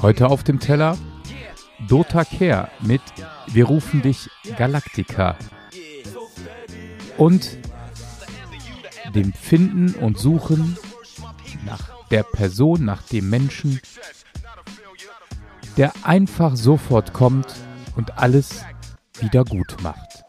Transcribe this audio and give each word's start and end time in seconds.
Heute 0.00 0.28
auf 0.28 0.44
dem 0.44 0.60
Teller 0.60 0.96
Dota 1.86 2.24
Care 2.24 2.70
mit 2.80 3.02
Wir 3.48 3.66
rufen 3.66 4.00
dich 4.00 4.30
Galactica. 4.56 5.36
Und 7.18 7.58
dem 9.14 9.32
Finden 9.34 9.94
und 9.94 10.18
Suchen 10.18 10.78
nach 11.66 12.06
der 12.10 12.22
Person, 12.22 12.84
nach 12.84 13.02
dem 13.02 13.28
Menschen, 13.28 13.80
der 15.76 15.92
einfach 16.02 16.56
sofort 16.56 17.12
kommt 17.12 17.54
und 17.96 18.16
alles 18.18 18.64
wieder 19.20 19.44
gut 19.44 19.76
macht. 19.82 20.24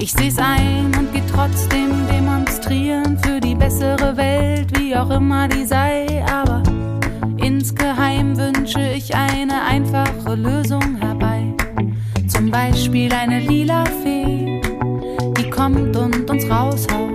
Ich 0.00 0.12
seh's 0.12 0.38
ein 0.38 0.86
und 0.98 1.12
geh 1.12 1.22
trotzdem 1.32 2.06
demonstrieren 2.10 3.18
für 3.18 3.38
die 3.38 3.54
bessere 3.54 4.16
Welt, 4.16 4.76
wie 4.78 4.96
auch 4.96 5.10
immer 5.10 5.46
die 5.46 5.64
sei. 5.64 6.24
Aber 6.32 6.62
insgeheim 7.36 8.36
wünsche 8.36 8.80
ich 8.80 9.14
eine 9.14 9.62
einfache 9.62 10.34
Lösung 10.34 10.96
herbei. 10.96 11.54
Zum 12.26 12.50
Beispiel 12.50 13.12
eine 13.12 13.40
lila 13.40 13.84
Fee, 14.02 14.62
die 15.36 15.50
kommt 15.50 15.96
und 15.96 16.30
uns 16.30 16.48
raushaut, 16.50 17.12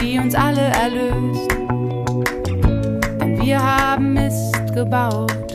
die 0.00 0.18
uns 0.18 0.34
alle 0.34 0.62
erlöst 0.62 1.50
wir 3.50 3.60
haben 3.60 4.12
Mist 4.12 4.72
gebaut. 4.74 5.49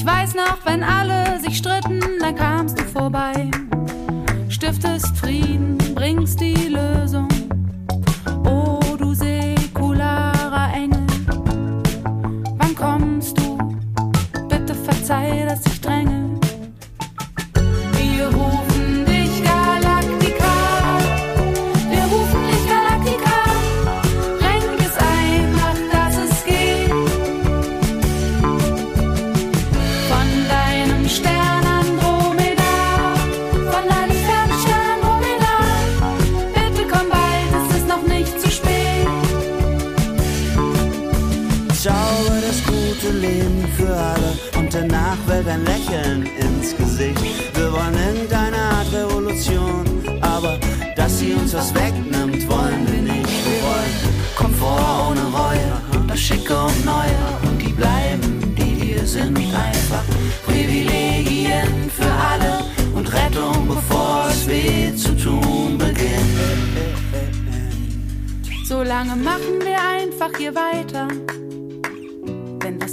Ich 0.00 0.06
weiß 0.06 0.34
noch, 0.34 0.56
wenn 0.64 0.82
alle 0.82 1.38
sich 1.40 1.58
stritten, 1.58 2.00
dann 2.20 2.34
kamst 2.34 2.80
du 2.80 2.84
vorbei. 2.84 3.50
Stiftest 4.48 5.14
Frieden, 5.14 5.76
bringst 5.94 6.40
die 6.40 6.68
Lösung. 6.68 7.28
beste 43.10 43.26
Leben 43.26 43.64
für 43.76 43.94
alle 43.94 44.32
und 44.58 44.72
danach 44.72 45.16
fällt 45.26 45.48
ein 45.48 45.64
Lächeln 45.64 46.28
ins 46.38 46.76
Gesicht. 46.76 47.20
Wir 47.54 47.72
wollen 47.72 47.94
irgendeine 47.94 48.56
Art 48.56 48.92
Revolution, 48.92 49.84
aber 50.20 50.58
dass 50.96 51.18
sie 51.18 51.34
uns 51.34 51.54
was 51.54 51.74
wegnimmt, 51.74 52.48
wollen 52.48 52.86
wir 52.86 53.02
nicht. 53.02 53.44
Wir 53.44 53.62
wollen 53.62 54.36
Komfort 54.36 55.10
ohne 55.10 55.22
Reue, 55.22 56.06
das 56.08 56.20
Schicke 56.20 56.56
und 56.56 56.84
Neue 56.84 57.50
und 57.50 57.60
die 57.60 57.72
bleiben, 57.72 58.54
die 58.56 58.86
dir 58.86 59.06
sind, 59.06 59.36
einfach 59.38 60.04
Privilegien 60.46 61.90
für 61.96 62.10
alle 62.10 62.64
und 62.94 63.12
Rettung, 63.12 63.68
bevor 63.68 64.28
es 64.30 64.46
weh 64.46 64.94
zu 64.94 65.16
tun 65.16 65.78
beginnt. 65.78 66.38
Solange 68.64 69.16
machen 69.16 69.60
wir 69.60 69.78
einfach 69.80 70.30
hier 70.38 70.54
weiter. 70.54 71.08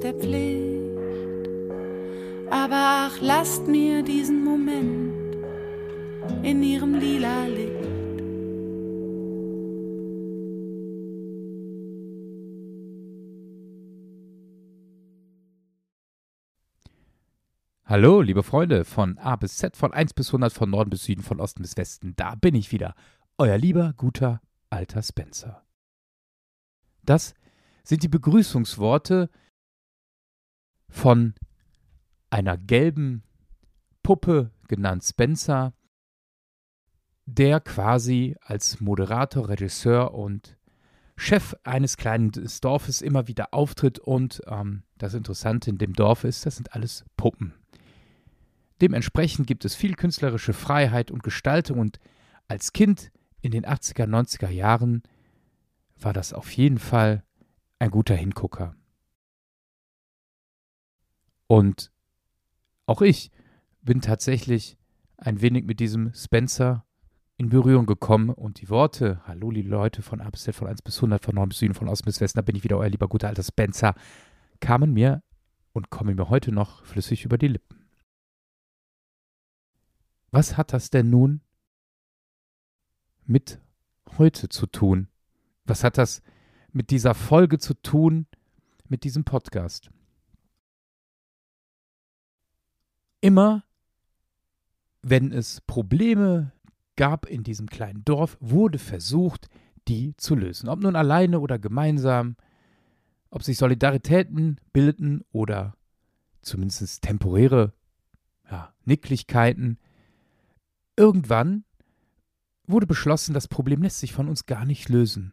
der 0.00 0.14
Pflicht. 0.14 1.48
Aber 2.50 3.08
ach, 3.08 3.18
lasst 3.20 3.66
mir 3.66 4.02
diesen 4.02 4.44
Moment 4.44 5.34
in 6.42 6.62
ihrem 6.62 6.94
lila 6.94 7.46
Licht. 7.46 7.72
Hallo, 17.86 18.20
liebe 18.20 18.42
Freunde 18.42 18.84
von 18.84 19.18
A 19.18 19.36
bis 19.36 19.56
Z, 19.56 19.76
von 19.76 19.92
1 19.92 20.14
bis 20.14 20.28
100, 20.28 20.52
von 20.52 20.70
Norden 20.70 20.90
bis 20.90 21.04
Süden, 21.04 21.22
von 21.22 21.40
Osten 21.40 21.62
bis 21.62 21.76
Westen. 21.76 22.14
Da 22.16 22.34
bin 22.36 22.54
ich 22.54 22.72
wieder, 22.72 22.94
euer 23.36 23.58
lieber, 23.58 23.94
guter, 23.96 24.40
alter 24.70 25.02
Spencer. 25.02 25.62
Das 27.02 27.34
sind 27.84 28.02
die 28.02 28.08
Begrüßungsworte, 28.08 29.30
von 30.88 31.34
einer 32.30 32.56
gelben 32.56 33.22
Puppe, 34.02 34.50
genannt 34.68 35.04
Spencer, 35.04 35.74
der 37.26 37.60
quasi 37.60 38.36
als 38.40 38.80
Moderator, 38.80 39.48
Regisseur 39.48 40.14
und 40.14 40.56
Chef 41.16 41.54
eines 41.62 41.96
kleinen 41.96 42.32
Dorfes 42.60 43.00
immer 43.00 43.28
wieder 43.28 43.54
auftritt 43.54 43.98
und 43.98 44.42
ähm, 44.46 44.82
das 44.98 45.14
Interessante 45.14 45.70
in 45.70 45.78
dem 45.78 45.92
Dorf 45.92 46.24
ist, 46.24 46.44
das 46.44 46.56
sind 46.56 46.74
alles 46.74 47.04
Puppen. 47.16 47.54
Dementsprechend 48.80 49.46
gibt 49.46 49.64
es 49.64 49.74
viel 49.74 49.94
künstlerische 49.94 50.52
Freiheit 50.52 51.10
und 51.10 51.22
Gestaltung 51.22 51.78
und 51.78 51.98
als 52.48 52.72
Kind 52.72 53.10
in 53.40 53.52
den 53.52 53.64
80er, 53.64 54.06
90er 54.06 54.50
Jahren 54.50 55.02
war 56.00 56.12
das 56.12 56.32
auf 56.32 56.50
jeden 56.52 56.78
Fall 56.78 57.22
ein 57.84 57.90
guter 57.90 58.16
Hingucker. 58.16 58.74
Und 61.46 61.92
auch 62.86 63.02
ich 63.02 63.30
bin 63.82 64.00
tatsächlich 64.00 64.78
ein 65.18 65.42
wenig 65.42 65.64
mit 65.64 65.80
diesem 65.80 66.14
Spencer 66.14 66.86
in 67.36 67.50
Berührung 67.50 67.84
gekommen 67.84 68.30
und 68.30 68.62
die 68.62 68.70
Worte, 68.70 69.20
hallo 69.26 69.50
liebe 69.50 69.68
Leute 69.68 70.00
von 70.00 70.22
Z, 70.32 70.54
von 70.54 70.68
1 70.68 70.80
bis 70.80 70.96
100, 70.96 71.22
von 71.22 71.34
9 71.34 71.50
bis 71.50 71.58
7, 71.58 71.74
von 71.74 71.88
Osten 71.88 72.06
bis 72.06 72.22
Westen, 72.22 72.38
da 72.38 72.42
bin 72.42 72.56
ich 72.56 72.64
wieder 72.64 72.78
euer 72.78 72.88
lieber 72.88 73.08
guter 73.08 73.28
alter 73.28 73.42
Spencer, 73.42 73.94
kamen 74.60 74.94
mir 74.94 75.22
und 75.72 75.90
kommen 75.90 76.16
mir 76.16 76.30
heute 76.30 76.52
noch 76.52 76.84
flüssig 76.86 77.26
über 77.26 77.36
die 77.36 77.48
Lippen. 77.48 77.86
Was 80.30 80.56
hat 80.56 80.72
das 80.72 80.88
denn 80.88 81.10
nun 81.10 81.42
mit 83.26 83.60
heute 84.16 84.48
zu 84.48 84.66
tun? 84.66 85.08
Was 85.66 85.84
hat 85.84 85.98
das 85.98 86.22
mit 86.74 86.90
dieser 86.90 87.14
Folge 87.14 87.58
zu 87.58 87.74
tun, 87.74 88.26
mit 88.88 89.04
diesem 89.04 89.24
Podcast? 89.24 89.90
Immer, 93.20 93.64
wenn 95.00 95.32
es 95.32 95.62
Probleme 95.62 96.52
gab 96.96 97.26
in 97.26 97.42
diesem 97.42 97.68
kleinen 97.68 98.04
Dorf, 98.04 98.36
wurde 98.40 98.78
versucht, 98.78 99.48
die 99.88 100.16
zu 100.16 100.34
lösen. 100.34 100.68
Ob 100.68 100.80
nun 100.80 100.96
alleine 100.96 101.40
oder 101.40 101.58
gemeinsam, 101.58 102.36
ob 103.30 103.42
sich 103.42 103.56
Solidaritäten 103.56 104.60
bildeten 104.72 105.22
oder 105.32 105.76
zumindest 106.42 107.02
temporäre 107.02 107.72
ja, 108.50 108.74
Nicklichkeiten. 108.84 109.78
Irgendwann 110.96 111.64
wurde 112.66 112.86
beschlossen, 112.86 113.34
das 113.34 113.48
Problem 113.48 113.82
lässt 113.82 114.00
sich 114.00 114.12
von 114.12 114.28
uns 114.28 114.46
gar 114.46 114.64
nicht 114.64 114.88
lösen. 114.88 115.32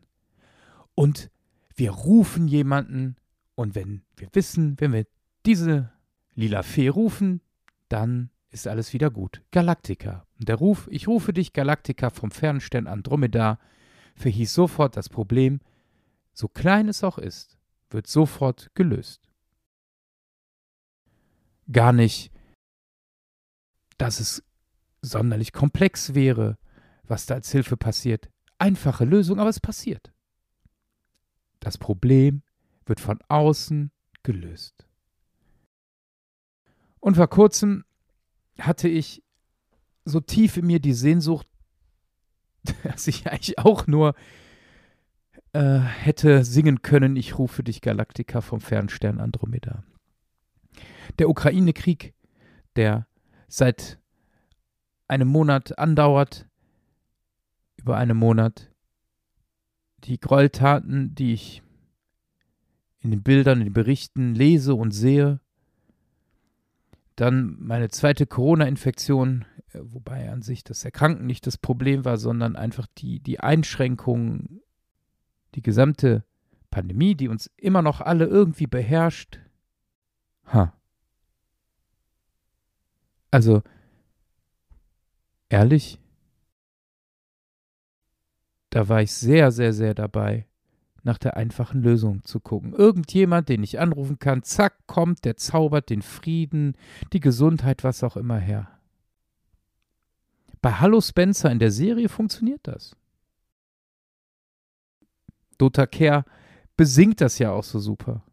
Und 1.02 1.32
wir 1.74 1.90
rufen 1.90 2.48
jemanden 2.48 3.16
und 3.56 3.74
wenn 3.74 4.04
wir 4.18 4.30
wissen, 4.34 4.80
wenn 4.80 4.94
wir 4.94 5.08
diese 5.48 5.92
lila 6.36 6.62
Fee 6.62 6.90
rufen, 6.90 7.42
dann 7.90 8.30
ist 8.52 8.68
alles 8.68 8.94
wieder 8.94 9.10
gut. 9.10 9.42
Galaktika. 9.50 10.28
Und 10.38 10.48
der 10.48 10.58
Ruf, 10.58 10.88
ich 10.92 11.08
rufe 11.08 11.34
dich, 11.34 11.54
Galaktika, 11.54 12.12
vom 12.12 12.30
Fernstern 12.30 12.86
Andromeda, 12.86 13.58
verhieß 14.14 14.54
sofort 14.54 14.96
das 14.96 15.10
Problem, 15.10 15.60
so 16.34 16.48
klein 16.48 16.88
es 16.88 17.04
auch 17.04 17.18
ist, 17.18 17.58
wird 17.90 18.06
sofort 18.06 18.70
gelöst. 18.76 19.28
Gar 21.72 21.94
nicht, 21.94 22.32
dass 23.98 24.20
es 24.20 24.44
sonderlich 25.02 25.52
komplex 25.52 26.14
wäre, 26.14 26.60
was 27.06 27.26
da 27.26 27.34
als 27.34 27.52
Hilfe 27.52 27.76
passiert. 27.76 28.30
Einfache 28.60 29.06
Lösung, 29.06 29.40
aber 29.40 29.50
es 29.50 29.60
passiert. 29.60 30.14
Das 31.62 31.78
Problem 31.78 32.42
wird 32.86 33.00
von 33.00 33.20
außen 33.30 33.92
gelöst. 34.24 34.86
Und 37.00 37.16
vor 37.16 37.30
kurzem 37.30 37.86
hatte 38.60 38.90
ich 38.90 39.24
so 40.04 40.20
tief 40.20 40.58
in 40.58 40.68
mir 40.68 40.80
die 40.80 40.94
Sehnsucht, 40.94 41.48
dass 42.84 43.08
ich 43.08 43.28
eigentlich 43.28 43.58
auch 43.60 43.88
nur 43.88 44.16
äh, 45.54 45.80
hätte 45.80 46.44
singen 46.44 46.82
können, 46.82 47.16
ich 47.16 47.38
rufe 47.38 47.64
dich 47.64 47.82
Galaktika 47.82 48.42
vom 48.42 48.60
Fernstern 48.60 49.20
Andromeda. 49.20 49.84
Der 51.20 51.30
Ukraine-Krieg, 51.30 52.14
der 52.76 53.08
seit 53.48 54.00
einem 55.08 55.28
Monat 55.28 55.78
andauert, 55.78 56.48
über 57.78 57.98
einen 57.98 58.16
Monat, 58.16 58.71
die 60.04 60.20
Gräueltaten, 60.20 61.16
die 61.16 61.34
ich 61.34 61.62
in 63.00 63.12
den 63.12 63.24
Bildern, 63.24 63.60
in 63.60 63.68
den 63.68 63.74
Berichten 63.74 64.36
lese 64.36 64.76
und 64.76 64.92
sehe, 64.92 65.40
dann 67.16 67.58
meine 67.60 67.90
zweite 67.90 68.26
Corona-Infektion, 68.26 69.46
äh, 69.74 69.80
wobei 69.82 70.30
an 70.32 70.42
sich 70.42 70.64
das 70.64 70.84
Erkranken 70.86 71.26
nicht 71.26 71.46
das 71.46 71.58
Problem 71.58 72.06
war, 72.06 72.18
sondern 72.18 72.56
einfach 72.56 72.88
die, 72.98 73.20
die 73.20 73.40
Einschränkungen, 73.40 74.62
die 75.56 75.62
gesamte 75.62 76.24
Pandemie, 76.70 77.16
die 77.16 77.28
uns 77.28 77.52
immer 77.58 77.82
noch 77.82 78.02
alle 78.02 78.26
irgendwie 78.26 78.68
beherrscht. 78.68 79.40
Ha. 80.48 80.74
Also, 83.30 83.62
ehrlich, 85.50 86.01
da 88.72 88.88
war 88.90 89.02
ich 89.02 89.14
sehr, 89.14 89.52
sehr, 89.52 89.74
sehr 89.74 89.94
dabei, 89.94 90.48
nach 91.04 91.18
der 91.18 91.38
einfachen 91.38 91.82
Lösung 91.82 92.24
zu 92.24 92.40
gucken. 92.40 92.74
Irgendjemand, 92.74 93.50
den 93.50 93.64
ich 93.64 93.80
anrufen 93.80 94.18
kann, 94.18 94.44
zack, 94.44 94.88
kommt, 94.88 95.26
der 95.26 95.38
zaubert 95.38 95.90
den 95.90 96.02
Frieden, 96.02 96.76
die 97.14 97.20
Gesundheit, 97.20 97.84
was 97.84 98.04
auch 98.04 98.18
immer 98.18 98.38
her. 98.38 98.70
Bei 100.62 100.74
Hallo 100.74 101.02
Spencer 101.02 101.52
in 101.52 101.60
der 101.60 101.72
Serie 101.72 102.08
funktioniert 102.08 102.62
das. 102.64 102.96
Dota 105.58 105.86
Care 105.86 106.24
besingt 106.78 107.20
das 107.20 107.40
ja 107.40 107.52
auch 107.52 107.64
so 107.64 107.80
super. 107.80 108.24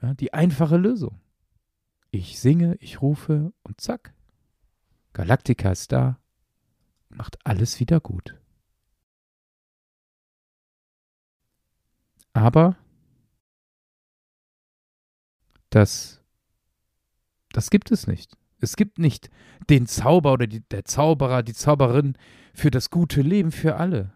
Ja, 0.00 0.14
die 0.14 0.32
einfache 0.32 0.76
Lösung. 0.76 1.20
Ich 2.10 2.40
singe, 2.40 2.76
ich 2.80 3.02
rufe 3.02 3.52
und 3.64 3.80
zack. 3.80 4.14
Galactica 5.12 5.72
ist 5.72 5.92
da, 5.92 6.18
macht 7.08 7.38
alles 7.44 7.80
wieder 7.80 8.00
gut. 8.00 8.36
Aber 12.34 12.76
das, 15.70 16.20
das 17.52 17.70
gibt 17.70 17.90
es 17.90 18.06
nicht. 18.06 18.36
Es 18.60 18.76
gibt 18.76 18.98
nicht 18.98 19.30
den 19.70 19.86
Zauber 19.86 20.32
oder 20.32 20.46
die, 20.46 20.60
der 20.60 20.84
Zauberer, 20.84 21.42
die 21.42 21.54
Zauberin 21.54 22.16
für 22.52 22.70
das 22.70 22.90
gute 22.90 23.22
Leben 23.22 23.52
für 23.52 23.76
alle. 23.76 24.12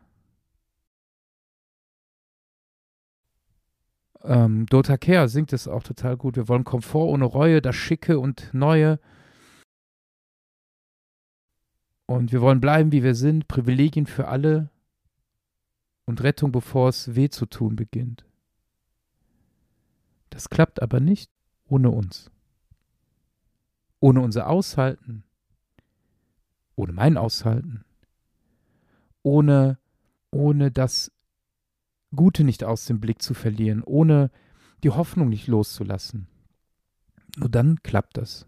Ähm, 4.22 4.66
Dota 4.66 4.96
Care 4.96 5.28
singt 5.28 5.52
es 5.52 5.68
auch 5.68 5.82
total 5.82 6.16
gut. 6.16 6.36
Wir 6.36 6.48
wollen 6.48 6.64
Komfort 6.64 7.08
ohne 7.08 7.24
Reue, 7.24 7.62
das 7.62 7.76
Schicke 7.76 8.18
und 8.18 8.52
Neue. 8.52 8.98
Und 12.06 12.32
wir 12.32 12.40
wollen 12.40 12.60
bleiben, 12.60 12.90
wie 12.90 13.04
wir 13.04 13.14
sind, 13.14 13.48
Privilegien 13.48 14.06
für 14.06 14.28
alle 14.28 14.70
und 16.08 16.22
Rettung, 16.22 16.52
bevor 16.52 16.88
es 16.88 17.14
weh 17.14 17.28
zu 17.28 17.44
tun 17.44 17.76
beginnt. 17.76 18.24
Das 20.30 20.48
klappt 20.48 20.80
aber 20.80 21.00
nicht 21.00 21.30
ohne 21.68 21.90
uns. 21.90 22.30
Ohne 24.00 24.22
unser 24.22 24.48
Aushalten, 24.48 25.22
ohne 26.76 26.92
mein 26.94 27.18
Aushalten, 27.18 27.84
ohne, 29.22 29.78
ohne 30.30 30.70
das 30.70 31.12
Gute 32.16 32.42
nicht 32.42 32.64
aus 32.64 32.86
dem 32.86 33.00
Blick 33.00 33.20
zu 33.20 33.34
verlieren, 33.34 33.82
ohne 33.82 34.30
die 34.84 34.90
Hoffnung 34.90 35.28
nicht 35.28 35.46
loszulassen. 35.46 36.26
Nur 37.36 37.50
dann 37.50 37.82
klappt 37.82 38.16
das. 38.16 38.46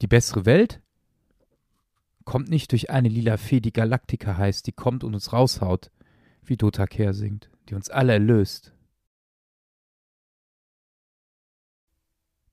Die 0.00 0.06
bessere 0.06 0.46
Welt 0.46 0.80
kommt 2.24 2.48
nicht 2.48 2.72
durch 2.72 2.90
eine 2.90 3.08
lila 3.08 3.36
Fee, 3.36 3.60
die 3.60 3.72
Galaktika 3.72 4.36
heißt, 4.36 4.66
die 4.66 4.72
kommt 4.72 5.04
und 5.04 5.14
uns 5.14 5.32
raushaut, 5.32 5.90
wie 6.42 6.56
Dota 6.56 6.86
Care 6.86 7.14
singt, 7.14 7.50
die 7.68 7.74
uns 7.74 7.90
alle 7.90 8.12
erlöst. 8.12 8.72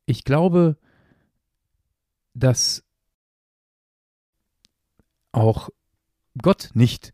Ich 0.06 0.24
glaube, 0.24 0.78
dass 2.34 2.84
auch 5.32 5.70
Gott 6.42 6.72
nicht 6.74 7.14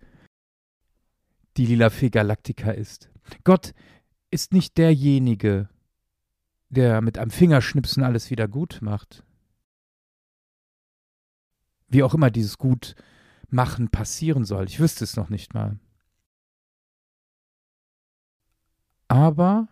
die 1.58 1.66
lila 1.66 1.90
Fee 1.90 2.10
Galaktika 2.10 2.72
ist. 2.72 3.10
Gott 3.44 3.74
ist 4.30 4.54
nicht 4.54 4.78
derjenige, 4.78 5.70
der 6.70 7.02
mit 7.02 7.18
einem 7.18 7.32
Fingerschnipsen 7.32 8.04
alles 8.04 8.30
wieder 8.30 8.48
gut 8.48 8.80
macht 8.82 9.24
wie 11.96 12.04
auch 12.04 12.14
immer 12.14 12.30
dieses 12.30 12.58
Gutmachen 12.58 13.90
passieren 13.90 14.44
soll. 14.44 14.66
Ich 14.66 14.82
wüsste 14.82 15.06
es 15.06 15.16
noch 15.16 15.30
nicht 15.30 15.54
mal. 15.54 15.80
Aber 19.08 19.70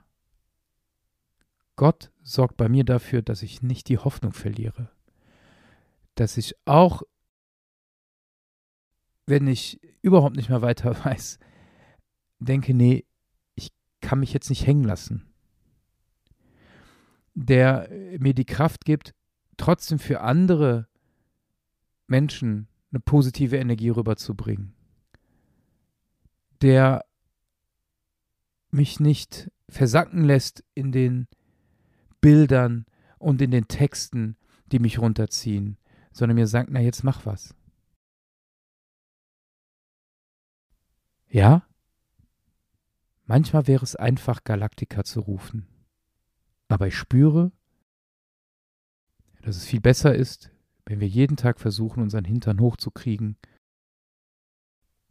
Gott 1.75 2.12
sorgt 2.22 2.56
bei 2.56 2.70
mir 2.70 2.86
dafür, 2.86 3.22
dass 3.22 3.44
ich 3.44 3.62
nicht 3.62 3.89
die 3.89 3.98
Hoffnung 3.98 4.32
verliere. 4.32 4.89
Dass 6.15 6.38
ich 6.38 6.56
auch, 6.63 7.01
wenn 9.25 9.48
ich 9.48 9.82
überhaupt 10.01 10.38
nicht 10.38 10.48
mehr 10.48 10.62
weiter 10.62 10.96
weiß, 11.06 11.39
denke, 12.39 12.74
nee, 12.74 13.06
ich 13.56 13.74
kann 14.00 14.20
mich 14.22 14.32
jetzt 14.32 14.50
nicht 14.50 14.65
hängen 14.65 14.86
lassen. 14.86 15.30
Der 17.34 17.89
mir 18.18 18.34
die 18.34 18.46
Kraft 18.46 18.86
gibt, 18.86 19.13
trotzdem 19.58 20.00
für 20.00 20.22
andere 20.22 20.88
Menschen 22.07 22.67
eine 22.91 23.00
positive 23.00 23.57
Energie 23.57 23.89
rüberzubringen. 23.89 24.74
Der 26.62 27.05
mich 28.72 29.00
nicht 29.00 29.51
versacken 29.69 30.24
lässt 30.24 30.63
in 30.74 30.91
den 30.91 31.27
Bildern 32.22 32.86
und 33.17 33.41
in 33.41 33.51
den 33.51 33.67
Texten, 33.67 34.38
die 34.72 34.79
mich 34.79 35.00
runterziehen, 35.00 35.77
sondern 36.12 36.36
mir 36.36 36.48
sagt, 36.48 36.69
na 36.69 36.79
jetzt 36.79 37.03
mach 37.03 37.25
was. 37.25 37.55
Ja, 41.27 41.65
manchmal 43.25 43.67
wäre 43.67 43.83
es 43.83 43.95
einfach, 43.95 44.43
Galaktika 44.43 45.03
zu 45.03 45.22
rufen. 45.22 45.67
Aber 46.67 46.88
ich 46.88 46.95
spüre, 46.95 47.51
dass 49.41 49.57
es 49.57 49.65
viel 49.65 49.81
besser 49.81 50.15
ist, 50.15 50.51
wenn 50.86 51.00
wir 51.00 51.08
jeden 51.08 51.38
Tag 51.38 51.60
versuchen, 51.60 52.04
unseren 52.04 52.25
Hintern 52.25 52.60
hochzukriegen 52.60 53.38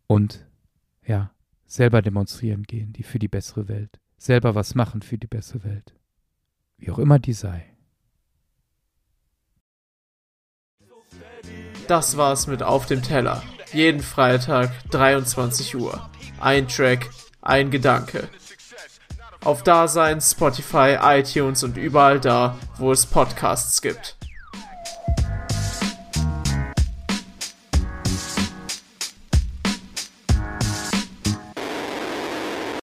und 0.07 0.47
ja, 1.07 1.35
selber 1.67 2.03
demonstrieren 2.03 2.65
gehen, 2.65 2.93
die 2.93 3.03
für 3.03 3.19
die 3.19 3.29
bessere 3.29 3.69
Welt, 3.69 4.01
selber 4.19 4.55
was 4.55 4.75
machen 4.75 5.03
für 5.03 5.19
die 5.19 5.27
bessere 5.27 5.65
Welt, 5.65 5.95
wie 6.77 6.91
auch 6.91 6.99
immer 6.99 7.19
die 7.19 7.33
sei. 7.33 7.73
Das 11.89 12.17
war's 12.17 12.47
mit 12.47 12.63
Auf 12.63 12.87
dem 12.87 13.03
Teller. 13.03 13.43
Jeden 13.73 14.01
Freitag 14.01 14.71
23 14.91 15.77
Uhr. 15.77 16.09
Ein 16.41 16.69
Track, 16.69 17.11
ein 17.41 17.71
Gedanke. 17.71 18.29
Auf 19.43 19.65
Dasein, 19.65 20.21
Spotify, 20.21 20.99
iTunes 21.03 21.65
und 21.65 21.77
überall 21.77 22.21
da, 22.21 22.57
wo 22.79 22.93
es 22.93 23.07
Podcasts 23.07 23.83
gibt. 23.83 24.17